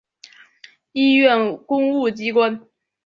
[0.93, 2.67] 医院公务机关